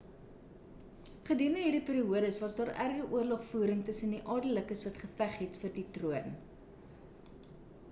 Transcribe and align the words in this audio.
gedurende 1.29 1.65
hierdie 1.65 1.81
periodes 1.89 2.39
was 2.45 2.57
daar 2.61 2.71
erge 2.87 3.05
oorlogvoering 3.19 3.85
tussen 3.91 4.17
baie 4.17 4.25
adellikes 4.39 4.83
wat 4.89 4.99
geveg 5.05 5.39
het 5.45 5.63
vir 5.65 5.77
die 5.79 5.87
troon 6.01 6.35